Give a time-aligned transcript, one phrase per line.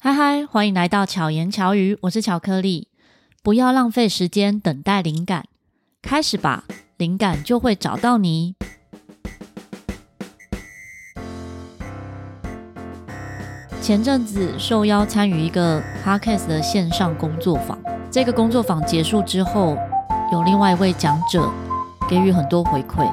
[0.00, 2.86] 嗨嗨，欢迎来到巧言巧语，我是巧克力。
[3.42, 5.46] 不要浪费时间等待灵感，
[6.00, 6.62] 开始吧，
[6.98, 8.54] 灵感就会找到你。
[13.82, 17.76] 前阵子受邀参与一个 Podcast 的线上工作坊，
[18.08, 19.76] 这个工作坊结束之后，
[20.30, 21.50] 有另外一位讲者
[22.08, 23.12] 给予很多回馈。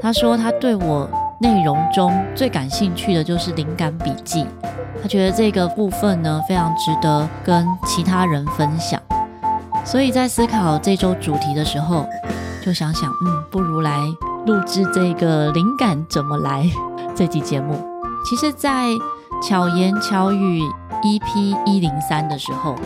[0.00, 1.10] 他说他对我
[1.42, 4.46] 内容中最感兴趣的就是灵感笔记，
[5.02, 9.02] 他觉得这个部分呢，非常值得跟其他人分享。
[9.84, 12.06] 所以在思考这周主题的时候，
[12.64, 13.98] 就想想，嗯，不如来
[14.46, 16.64] 录制这个灵感怎么来
[17.16, 17.74] 这集节目。
[18.24, 18.86] 其实，在
[19.42, 20.60] 巧言巧语
[21.02, 22.76] EP 一零三的时候，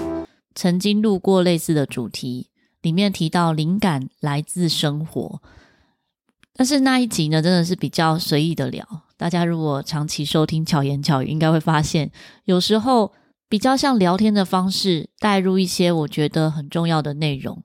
[0.55, 2.49] 曾经录过类似的主题，
[2.81, 5.43] 里面提到灵感来自生活。
[6.59, 8.83] 但是那一集呢，真的是比较随意的聊。
[9.19, 12.11] 大家如果长期收听巧言巧语，应该会发现，
[12.45, 13.13] 有时候
[13.47, 17.63] 比较像聊天的方式，带入一些我觉得很重要的内容，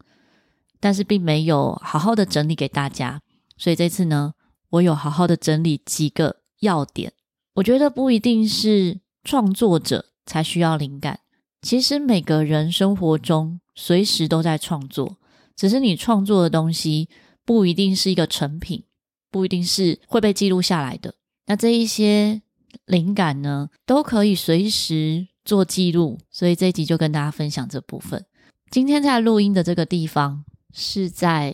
[0.82, 3.22] 但是并没有好好的整理给大家。
[3.58, 4.34] 所以这次呢，
[4.72, 7.14] 我有好好的整理几个要点。
[7.56, 11.20] 我觉得不一定是创作者才需要灵感，
[11.62, 15.18] 其实每个人生活中随时都在创作，
[15.56, 17.10] 只是你创作的东西
[17.52, 18.86] 不一定是一个成品，
[19.30, 21.16] 不一定是会被记录下来的。
[21.48, 22.42] 那这一些
[22.86, 28.26] 灵感呢，都可以随时做记录，所以这一集就跟大家分享这部分。
[28.70, 31.54] 今天在录音的这个地方是在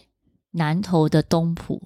[0.52, 1.81] 南投的东埔，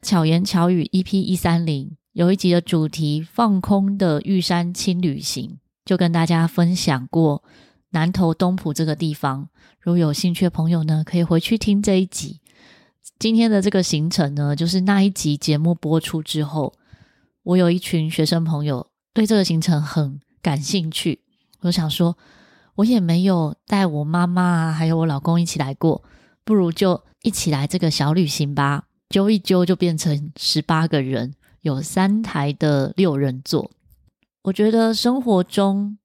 [0.00, 1.96] 巧言巧语 EP 一三零。
[2.14, 7.44] 有一集的主题“放空的玉山轻旅行”，就跟大家分享过
[7.90, 9.48] 南投东埔这个地方。
[9.78, 12.40] 如果有兴趣的朋友呢，可以回去听这一集。
[13.22, 16.74] 今天的这个行程呢，就是那一集节目播出之后，
[17.44, 21.20] 我有一群学生朋友对这个行程很感兴趣。
[21.60, 22.18] 我想说，
[22.74, 26.02] 我也没有带我妈妈啊，还有我老公一起来过，
[26.44, 28.86] 不如就一起来这个小旅行吧。
[29.08, 31.34] 揪一揪就变成十八个人。
[31.60, 33.70] 有三台的六人座，
[34.42, 35.96] 我觉得生活中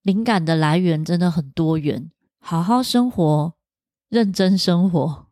[0.00, 2.10] 灵感的来源真的很多元。
[2.40, 3.52] 好好生活，
[4.08, 5.26] 认真生活，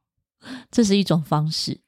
[0.70, 1.80] 这是一种方式。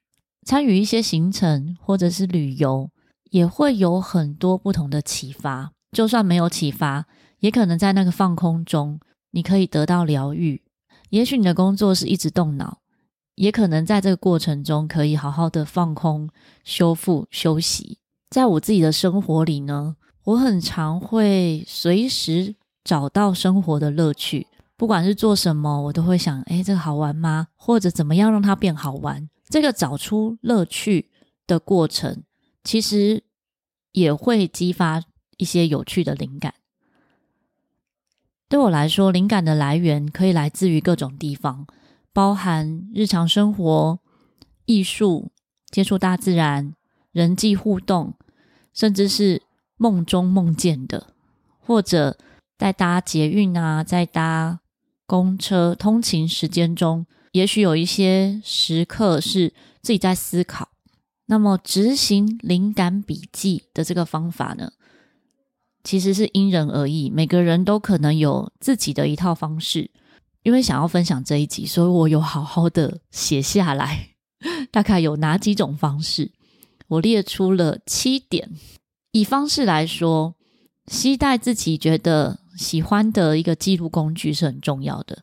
[0.44, 2.90] 参与一些行程或者是旅游，
[3.30, 5.72] 也会有很多不同的启发。
[5.92, 7.06] 就算没有启发，
[7.40, 8.98] 也可能在那个放空中，
[9.30, 10.62] 你可以得到疗愈。
[11.10, 12.78] 也许你的工作是一直动脑。
[13.36, 16.28] 也可能在这个过程中，可以好好的放空、
[16.64, 17.98] 修复、休息。
[18.28, 22.54] 在我自己的生活里呢，我很常会随时
[22.84, 24.46] 找到生活的乐趣。
[24.76, 27.48] 不管是做什么，我都会想：诶，这个好玩吗？
[27.56, 29.28] 或者怎么样让它变好玩？
[29.48, 31.10] 这个找出乐趣
[31.46, 32.22] 的过程，
[32.64, 33.22] 其实
[33.92, 35.02] 也会激发
[35.36, 36.54] 一些有趣的灵感。
[38.48, 41.66] 对我来说，灵感的来源可以来自于各种地方。
[42.14, 43.98] 包含日常生活、
[44.66, 45.30] 艺术、
[45.70, 46.74] 接触大自然、
[47.10, 48.12] 人际互动，
[48.74, 49.40] 甚至是
[49.78, 51.14] 梦中梦见的，
[51.58, 52.18] 或者
[52.58, 54.60] 在搭捷运啊，在搭
[55.12, 59.52] 公车通勤时间中，也许有一些时刻是
[59.82, 60.70] 自己在思考。
[61.26, 64.72] 那么，执行灵感笔记的这个方法呢，
[65.84, 69.90] 其实是因人而异，每个人都可能有自己的一套方式。
[70.44, 74.14] 因为想要分享这一集，所以我有好好的写下来，
[74.72, 76.32] 大概有哪几种方式，
[76.88, 78.50] 我列出了七点。
[79.10, 80.36] 以方式来说，
[80.86, 85.22] 期待自己觉得喜欢的一个记录工具是很重要的。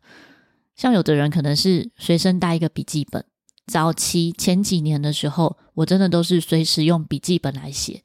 [0.75, 3.25] 像有的人可能是随身带一个笔记本，
[3.67, 8.03] 早期前几年的时候，我真的都是随时用笔记本来写。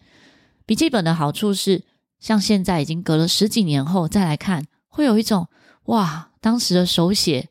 [0.67, 1.85] 笔记本的好处是，
[2.19, 5.49] 像现在已经隔了十几年后再来看，会有一种
[5.85, 6.31] 哇。
[6.41, 7.49] 当时的手写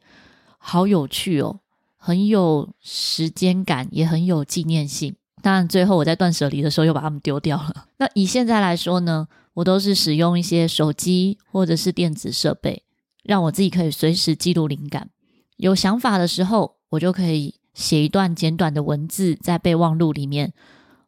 [0.59, 1.61] 好有趣哦，
[1.97, 5.15] 很有时间感，也很有纪念性。
[5.41, 7.87] 当然，最后我在断舍离的时候又把它们丢掉了。
[7.97, 12.83] 那以现在来说呢，我都是使用一些手机或者是电子设备，
[13.23, 15.09] 让我自己可以随时记录灵感。
[15.57, 20.53] 有想法的时候，我就可以写一段简短的文字在备忘录里面，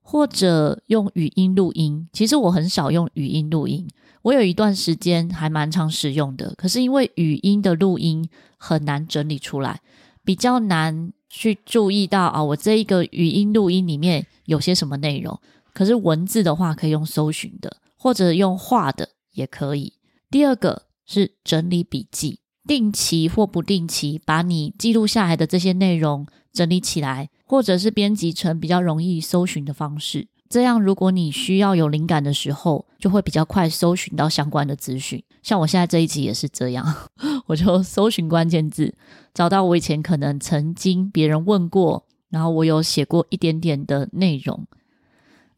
[0.01, 2.07] 或者用语音录音。
[2.13, 3.87] 其实我很少用语音录音。
[4.21, 8.27] 我有一段时间还蛮常使用的，可是因为语音的录音
[8.57, 9.81] 很难整理出来，
[10.23, 15.39] 比较难去注意到啊，我这一个语音录音里面有些什么内容。
[15.73, 19.93] 可是文字的话可以用搜寻的，或者用画的也可以。
[20.29, 30.27] 第二个是整理笔记，定期或不定期把你记录下来的这些内容整理起来，或者是编辑成比较容易搜寻的方式。
[30.47, 35.23] 这样，如果你需要有灵感的时候，就会比较快搜寻到相关的资讯。
[35.41, 37.09] 像我现在这一集也是这样，
[37.47, 38.93] 我就搜寻关键字，
[39.33, 44.67] 找到我以前可能曾经别人问过，然后我有写过一点点的内容。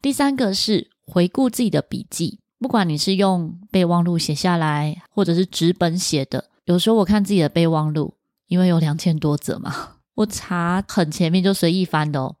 [0.00, 6.44] 第三个是回顾自己的笔记，不管你是用备忘录写下来，或者是纸本写的。
[6.66, 8.12] 有时候我看自己的备忘录，
[8.46, 9.74] 因为有两千多则嘛，
[10.16, 12.36] 我查很前面就随意翻的哦。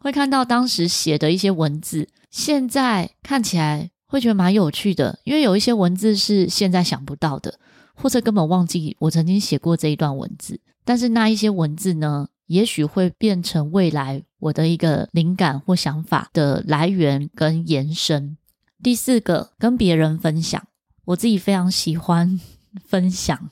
[0.00, 7.60] 会看到当时写的一些文字，现在看起来会觉得蛮有趣的，因为有一些文字是现在想不到的，
[7.94, 10.58] 或者根本忘记我曾经写过这一段文字。
[10.84, 18.36] 但是那一些文字呢，也许会变成未来我的一个灵感或想法的来源跟延伸。
[18.82, 20.66] 第四个，跟别人分享，
[21.04, 22.40] 我自己非常喜欢
[22.84, 23.50] 分享，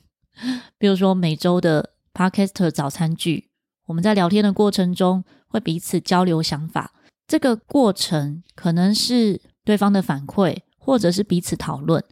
[0.79, 3.51] 比如说每周的 Podcaster 早餐剧，
[3.87, 5.25] 我们在聊天的过程中。
[5.51, 6.93] 会彼此交流想法，
[7.27, 12.05] 这个过程可能是对方的反馈，或者是彼此讨论，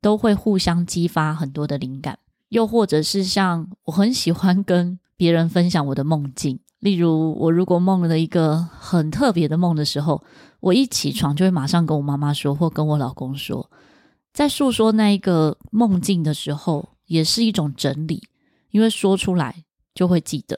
[0.00, 2.18] 都会互相激发很多的灵感。
[2.48, 10.22] 又或者是像我很喜欢跟别人分享我的梦境，例如我如果梦了一个很特别的梦的时候，
[10.60, 13.68] 我一起床就会马上跟我妈妈说，或跟我老公说，
[14.32, 18.22] 在诉说那一个梦境的时候，也是一种整理，
[18.70, 20.56] 因为说出来就会记得。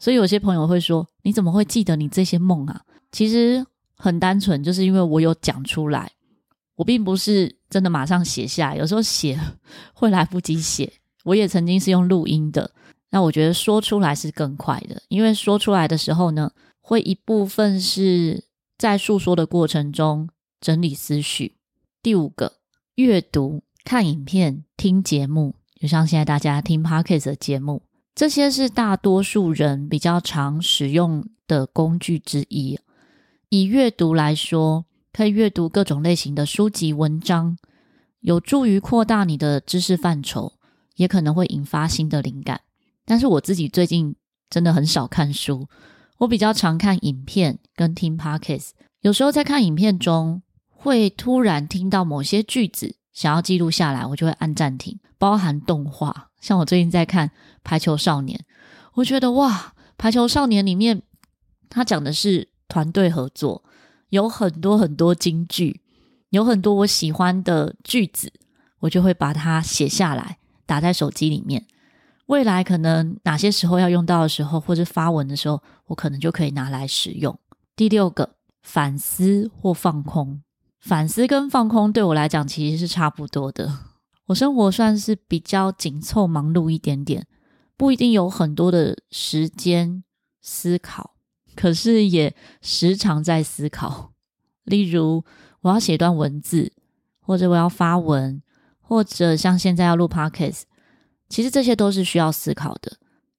[0.00, 2.80] 所以有些朋友会说：“你怎么会记得你这些梦啊？”
[3.12, 3.64] 其实
[3.94, 6.10] 很单纯，就是因为我有讲出来，
[6.74, 8.76] 我并不是真的马上写下来。
[8.76, 9.38] 有时候写
[9.94, 10.92] 会来不及写，
[11.22, 12.68] 我也曾经是用录音的。
[13.10, 18.44] 那我觉得说出来是更快的，因为说出来的时候呢，会一部分是
[18.78, 20.28] 在诉说的过程中
[20.60, 21.56] 整理思绪。
[22.02, 22.54] 第五个，
[22.94, 27.82] 阅读、看影片、听节目，就像现在大家听 Podcast 的节目。
[28.14, 32.78] 这些是大多数人比较常使用的工具之一。
[33.48, 37.56] 以阅读来说，可以阅读各种类型的书籍、文章，
[38.20, 40.52] 有助于扩大你的知识范畴，
[40.96, 42.60] 也可能会引发新的灵感。
[43.10, 44.14] 但是我自己最近
[44.48, 45.66] 真的很少看书，
[46.18, 48.68] 我比较常看影片跟听 Podcast。
[49.00, 56.28] 有时候在看影片中，会突然听到某些句子，想要记录下来，我就会按暂停，包含动画。
[56.40, 57.26] 像我最近在看
[57.64, 58.38] 《排球少年》，
[58.94, 61.02] 我觉得哇，《排球少年》里面
[61.68, 63.64] 他讲的是团队合作，
[64.10, 65.80] 有很多很多金句，
[66.28, 68.32] 有很多我喜欢的句子，
[68.78, 71.66] 我就会把它写下来，打在手机里面。
[72.30, 77.36] 未来可能哪些时候要用到的时候，或者发文的时候，我可能就可以拿来使用。
[77.74, 80.40] 第六个，反思或放空，
[80.78, 83.78] 反思跟放空对我来讲其实是差不多的。
[84.26, 87.26] 我生活算是比较紧凑、忙碌一点点，
[87.76, 90.04] 不一定有很多的时间
[90.40, 91.16] 思考，
[91.56, 92.32] 可是也
[92.62, 94.12] 时常在思考。
[94.62, 95.24] 例如，
[95.62, 96.72] 我要写段文字，
[97.18, 98.40] 或者我要发文，
[98.80, 100.62] 或者像现在要录 Podcast，
[101.30, 102.98] 其实这些都是需要思考的。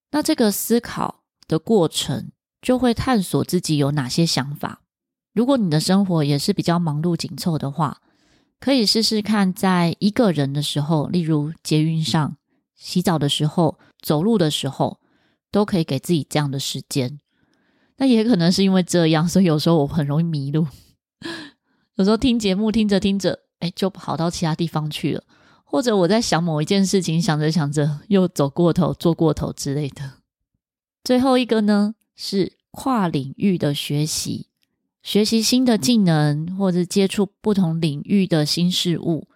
[0.10, 4.82] 那这个思考的过程，就会探索自己有哪些想法。
[5.34, 8.02] 如果你的生活也是比较忙碌紧凑的话，
[8.60, 12.36] 可以试试看，在一个人的时候，例如捷运上、
[12.76, 15.00] 洗澡的时候、走路的时候，
[15.52, 17.20] 都可以给自己这样的时间。
[17.98, 20.68] 那也可能是因为这样，所以有时候我很容易迷路。
[21.96, 25.24] 有时候听节目听着听着，哎，就跑到其他地方去了，
[25.72, 30.16] 或者我在想某一件事情，想着想着又走过头、做过头之类的。
[31.02, 34.48] 最后一个呢，是跨领域的学习。
[35.02, 39.30] 学习新的技能，或者接触不同领域的新事物，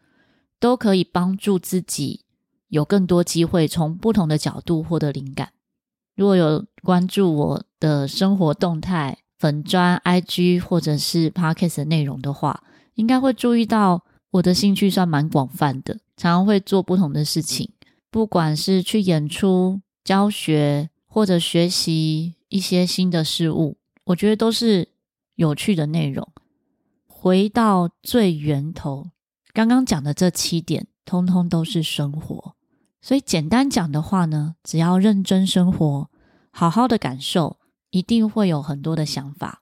[0.59, 2.25] 都可以帮助自己
[2.67, 5.53] 有更多机会从不同的角度获得灵感。
[6.17, 12.61] 如果有关注我的生活动态、粉砖、IG 或者是 Podcast 的内容的话，
[12.95, 17.71] 应该会注意到我的兴趣算蛮广泛的，常常会做不同的事情，
[18.09, 24.89] 不管是去演出、教学或者学习一些新的事物，我觉得都是。
[25.37, 26.31] 有趣的内容，
[27.05, 29.09] 回到最源头，
[29.51, 32.55] 刚刚讲的这七点，通通都是生活。
[33.01, 36.09] 所以简单讲的话呢，只要认真生活，
[36.51, 39.61] 好好的感受，一定会有很多的想法。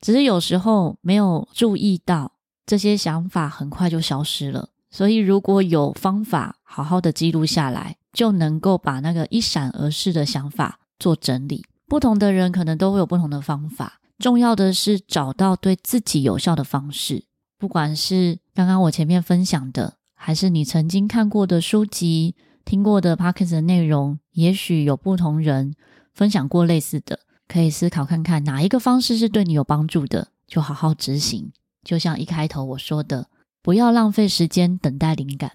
[0.00, 2.32] 只是有时候没有注意到，
[2.64, 4.70] 这些想法很快就消失了。
[4.90, 11.64] 所以如果有方法，好好的记录下来，就能够把那个一闪而逝的想法做整理。
[11.86, 14.00] 不同的人可能都会有不同的方法。
[14.18, 17.24] 重要的是找到对自己有效的方式，
[17.58, 25.74] 不管是刚刚我前面分享的，还是你曾经看过的书籍、听过的 Podcast 的内容，也许有不同人
[26.14, 31.52] 分享过类似的，可以思考看看哪一个方式是对你有帮助的，就好好执行。
[31.84, 33.28] 就像一开头我说的，
[33.66, 35.50] 不要浪费时间等待灵感，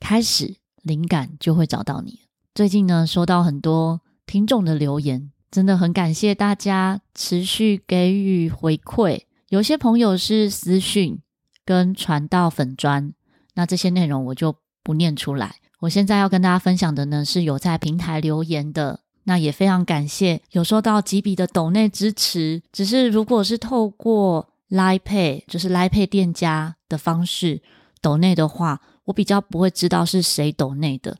[0.00, 2.22] 开始灵感就会找到你。
[2.56, 9.20] 最近呢，收到很多听众的留言，真的很感谢大家持续给予回馈。
[9.48, 11.20] 有些朋友是私讯
[11.64, 13.12] 跟传到粉专，
[13.54, 15.54] 那这些内容我就不念出来。
[15.78, 18.98] 我现在要跟大家分享的呢，是有在平台留言的。
[19.22, 27.62] 那也非常感谢有收到几笔的抖内支持，只是如果是透过 Line Pay，就是 Line Pay 店家的方式
[28.00, 31.16] 抖内的话，我比较不会知道是谁抖内的。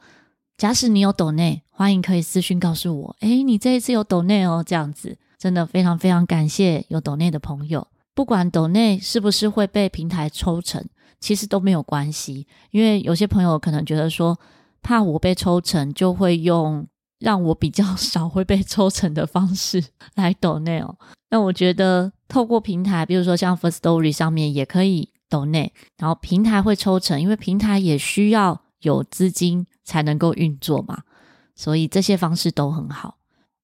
[0.57, 7.87] 假使你有抖内，欢迎可以私讯告诉我，诶，你这一次有抖内哦，这样子真的非常非常感谢有抖内的朋友。
[8.15, 10.85] 不管抖内是不是会被平台抽成，
[11.21, 14.39] 其实都没有关系，因为有些朋友可能觉得说，
[14.83, 16.87] 怕我被抽成，就会用。
[17.19, 19.83] 让我比较 少会被抽成的方式
[20.15, 20.99] 来抖内哦。
[21.31, 31.03] 那我觉得透过平台，比如说像 First Story 上面也可以抖内，然后平台会抽成，因为平台也需要有资金才能够运作嘛，
[31.55, 33.17] 所以这些方式都很好。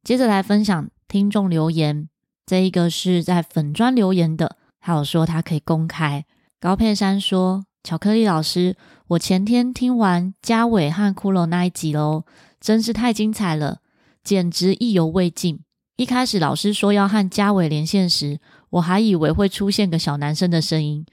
[0.03, 2.09] 接着来分享听众留言，
[2.45, 6.25] 这一个是在粉专留言的，还有说他可以公开。
[6.59, 8.77] 高佩珊说：“巧克力老师，
[9.09, 12.25] 我前天听完嘉伟和骷髅那一集喽。”
[12.63, 13.81] 真是太精彩了，
[14.23, 15.59] 简直意犹未尽。
[15.97, 18.39] 一开始老师说要和嘉伟连线时，
[18.71, 21.05] 我还以为会出现个小男生的声音。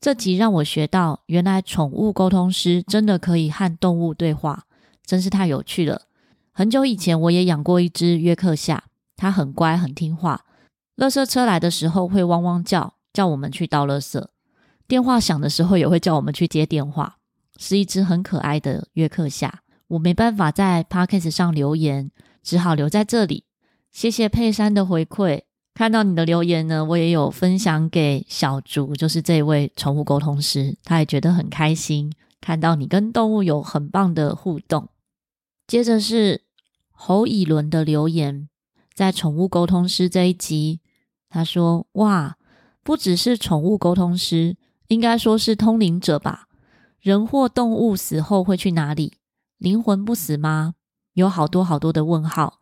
[0.00, 4.64] 这集让我学到，原来宠物沟通师真的可以和动物对话，
[5.06, 6.02] 真是太有趣了。
[6.52, 8.82] 很久以前我也养过一只约克夏，
[9.16, 10.44] 它很乖很听话。
[10.96, 14.26] 垃圾车来的时候会汪汪叫，叫我们去倒垃圾。
[14.88, 17.18] 电话响的时候也会叫我们去接电话，
[17.56, 19.60] 是一只很可爱的约克夏。
[19.88, 22.10] 我没办法在 Podcast 上留言，
[22.42, 23.44] 只好留在这里。
[23.90, 25.42] 谢谢佩珊的回馈，
[25.72, 34.88] 看到你的留言呢，我也有分享给小竹，就是这位宠物沟通师，他也觉得很开心，看到你跟动物有很棒的互动。
[35.66, 36.42] 接着是
[36.90, 38.48] 侯以伦的留言，
[38.92, 40.80] 在宠物沟通师这一集，
[41.30, 42.36] 他说：“哇，
[42.82, 44.56] 不只是宠物沟通师，
[44.88, 46.48] 应该说是通灵者吧？
[47.00, 49.14] 人或动物死后会去哪里？”
[49.58, 50.74] 灵魂不死吗？
[51.14, 52.60] 有好多好多的问号。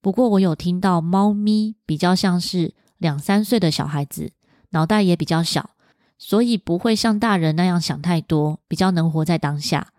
[0.00, 4.32] 不过我有听到，猫咪比较像是两三岁的小孩子，
[4.70, 5.70] 脑袋也比较小，
[6.18, 9.92] 所以不会像大人那样想太多，比较能活在当下。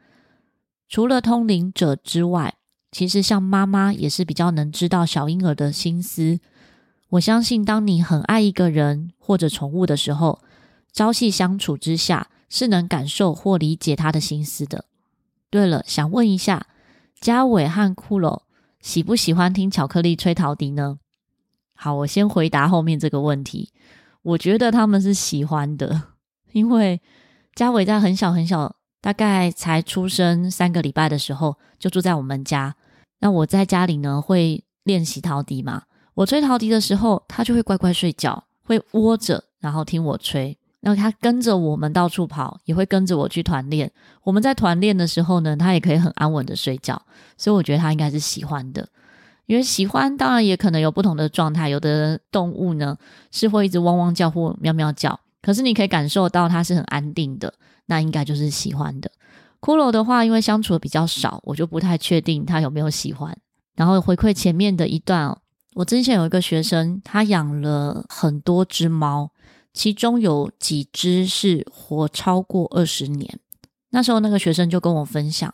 [0.90, 2.56] 除了通灵者之外，
[2.92, 6.40] 其实像妈妈也是比较能知道小婴儿的心思。
[7.10, 10.42] 我相信，当你很爱一个人或者宠物的时候，
[10.92, 14.86] 朝夕相处之下，是能感受或理解他的心思的。
[15.54, 16.66] 对了，想问一下，
[17.22, 18.42] 嘉伟和骷髅
[18.80, 20.98] 喜不喜欢听巧克力吹陶笛呢？
[21.76, 23.70] 好，我先回答后面这个问题。
[24.24, 26.06] 我觉得他们是喜欢的，
[26.54, 27.00] 因为
[27.54, 32.76] 嘉伟在很小很小，大概才出生三个礼拜的时候就住在我们家。
[33.20, 35.84] 那我在家里呢会练习陶笛嘛，
[36.16, 40.58] 我吹陶笛的时候，他就会乖乖睡觉，会窝着，然后听我吹。
[40.84, 43.90] 然后他跟着我们到处跑，也会跟着我去团练。
[44.22, 47.02] 我们在团练的时候呢，他也可以很安稳的睡觉，
[47.38, 48.86] 所以我觉得他应该是喜欢的。
[49.46, 51.70] 因为喜欢，当然也可能有不同的状态。
[51.70, 52.98] 有的动物呢
[53.32, 57.54] 是会一直汪汪叫或喵喵叫，可是你可以感受到它是很安定的，
[57.86, 59.10] 那应该就是喜欢的。
[59.62, 63.34] 骷髅的话，因为相处的比较少，我就不太确定它有没有喜欢。
[63.76, 65.38] 然后回馈前面的一段，
[65.76, 69.32] 我之前有一个学生，他养了很多只猫。
[69.74, 73.40] 其中有几只是活超过二十年。
[73.90, 75.54] 那时候那个学生就跟我分享，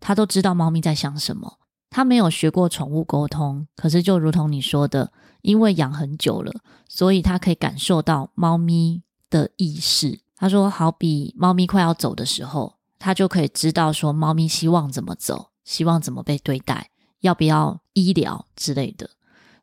[0.00, 1.58] 他都知道猫咪在想什么。
[1.90, 6.52] 他没有学过宠物沟通，可是就如同你说的，因为养很久了，
[6.88, 10.20] 所以他可以感受到猫咪的意识。
[10.36, 19.08] 他说，好比猫咪快要走的时候，他就可以知道说猫咪希望怎么走，希望怎么被对待，要不要医疗之类的。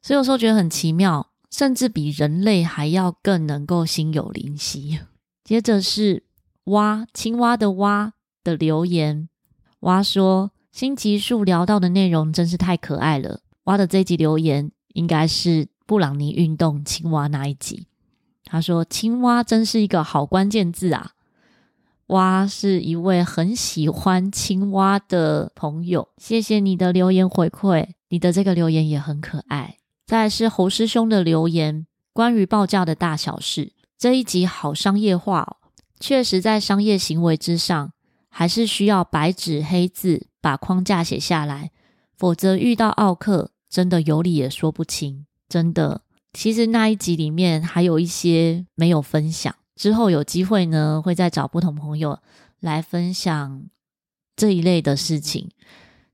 [0.01, 1.27] 所以有时候觉得很奇妙。
[1.55, 5.00] 甚至比人类还要更能够心有灵犀。
[5.45, 6.24] 接着是
[6.65, 9.29] 蛙青蛙的蛙的留言，
[9.81, 13.41] 蛙说新集数聊到的内容真是太可爱了。
[13.65, 17.86] 蛙的这一集留言应该是布朗尼运动青蛙那一集。
[18.45, 21.12] 他说青蛙真是一个好关键字啊。
[22.07, 29.77] 蛙是一位很喜欢青蛙的朋友，谢谢你的留言回馈，你的这个留言也很可爱。
[30.13, 33.74] 再来是侯师兄的留言，关于报价的大小事。
[33.98, 37.93] 这一集好商业化哦，确实在商业行为之上，
[38.29, 41.72] 还是需要白纸黑字把框架写下来，
[42.15, 45.25] 否则遇到奥客，真的有理也说不清。
[45.50, 52.20] 真的，其实那一集里面还有一些没有分享，之后有机会呢，会再找不同朋友
[52.60, 53.63] 来分享
[54.36, 55.50] 这一类的事情。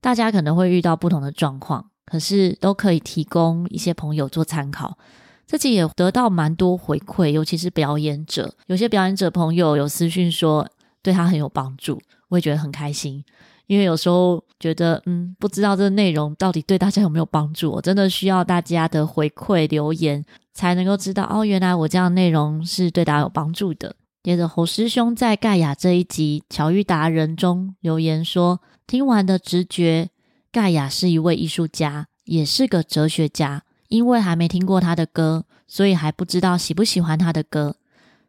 [0.00, 4.98] 大家可能会遇到不同的状况，可是都可以提供一些朋友做参考。
[5.46, 10.68] 自己也得到蛮多回馈，尤其是表演者，有些表演者朋友有私讯说
[11.02, 13.24] 对他很有帮助，我也觉得很开心。
[13.66, 23.94] 因为有时候觉得，嗯，不知道这个内容到底对大家有没有帮助，我真的需要大家的回馈留言，才能够知道哦，原来我这样的内容是对大家有帮助的。
[24.22, 30.10] 接着侯师兄在盖亚这一集巧遇达人中留言说，听完的直觉，
[30.52, 33.64] 盖亚是一位艺术家，也是个哲学家。
[33.88, 37.76] 因为还没听过他的歌，所以还不知道喜不喜欢他的歌。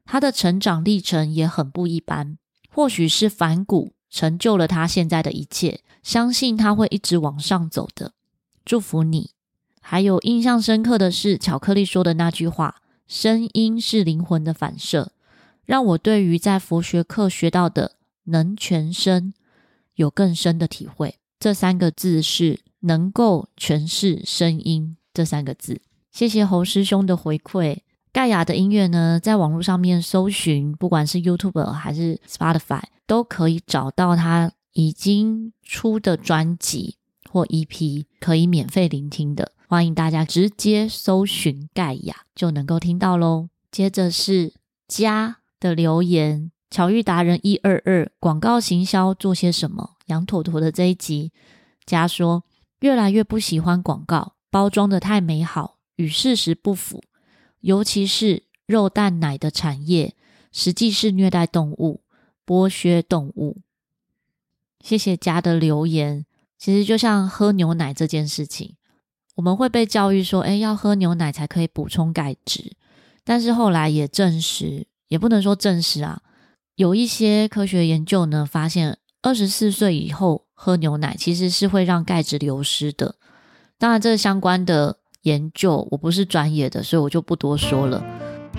[0.06, 5.82] 他的成长历程也很不一般，或许是反骨成就了他现在的一切。
[6.02, 8.14] 相信他会一直往上走的，
[8.66, 9.30] 祝福你。
[9.82, 15.12] 还有印象深刻的是巧克力说的那句话：“声音是灵魂的反射”，
[15.64, 19.36] 让我对于在佛学课学到的“能全身”
[19.94, 21.20] 有更深的体会。
[21.42, 24.96] 这三个字是能够诠释声音。
[25.12, 25.82] 这三个字，
[26.12, 27.80] 谢谢侯师兄的回馈。
[28.14, 39.54] 盖亚的音乐呢，在网络上面搜寻，不管是 YouTube 还是 Spotify，都可以找到他已经出的专辑或 EP，可以免费聆听的。
[39.68, 43.50] 欢迎大家直接搜寻盖亚就能够听到喽。
[43.72, 44.54] 接着是
[44.88, 49.96] 家的留言，巧遇达人一二二，广告行销做些什么？
[50.12, 51.32] 羊驼驼的这一集，
[51.86, 52.44] 家说
[52.82, 54.36] 越来越不喜欢广告。
[54.52, 57.02] 包装的太美好，与事实不符，
[57.62, 60.14] 尤其是肉蛋奶的产业，
[60.52, 62.02] 实际是虐待动物、
[62.46, 63.62] 剥削动物。
[64.82, 66.26] 谢谢家的留言。
[66.58, 68.76] 其实就像喝牛奶这件事情，
[69.36, 72.76] 我们会被教育说，诶，要喝牛奶才可以补充钙质。
[73.24, 76.22] 但是后来也证实，也不能说证实啊，
[76.76, 83.16] 有一些科学研究呢，发现二十四岁以后喝牛奶其实是会让钙质流失的。
[83.78, 88.04] 当然，这相关的研究我不是专业的，所以我就不多说了。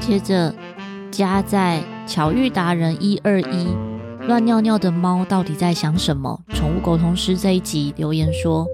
[0.01, 0.55] 接着，
[1.11, 3.67] 加在巧遇达人一二一
[4.27, 6.41] 乱尿尿的猫到底在想什么？
[6.55, 8.65] 宠物沟通师这一集留言说，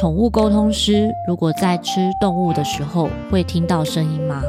[0.00, 4.42] 宠物沟通师如果在吃动物的时候会听到声音吗？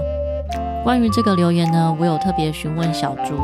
[0.86, 3.36] 关于这个留言呢，我有特别询问小竹，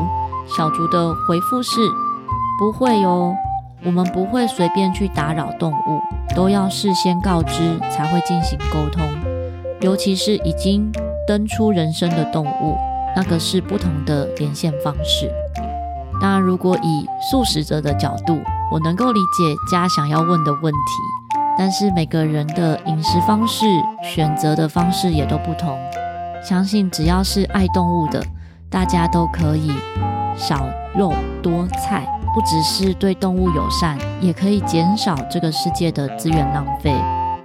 [0.56, 1.80] 小竹的回复是
[2.62, 3.34] 不会哟。
[3.84, 6.00] 我们不会随便去打扰动物，
[6.36, 9.02] 都要事先告知才会进行沟通。
[9.80, 10.88] 尤其是已经
[11.26, 12.78] 登出人生的动物，
[13.16, 15.28] 那个是不同的连线方式。
[16.20, 20.78] 当然，如果以素食者的角度，我能够理解家想要问的问题，
[21.58, 23.66] 但是每个人的饮食方式、
[24.04, 25.76] 选择的方式也都不同。
[26.40, 28.22] 相信只要是爱动物的，
[28.70, 29.72] 大家都可以
[30.36, 32.06] 少肉多菜。
[32.34, 36.94] 不只是对动物友善，也可以减少这个世界的资源浪费。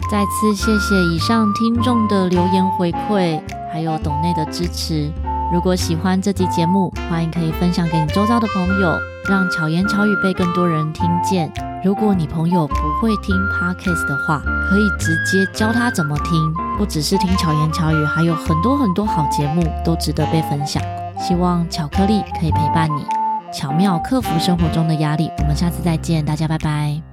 [0.09, 5.11] 再次谢谢以上听众的留言回馈，还有董内的支持。
[5.51, 8.97] 如果喜欢这集节目，欢迎可以分享给你周遭的朋友，
[9.29, 11.51] 让巧言巧语被更多人听见。
[11.83, 16.53] 如果你朋友不会听 Podcast 的话，可以直接教他怎么听。
[16.77, 20.81] 不只是听巧言巧语，还有很多很多好节目都值得被分享。
[21.19, 23.26] 希望巧克力可以陪伴你。
[23.51, 27.07] 巧妙克服生活中的压力，我们下次再见，大家拜拜。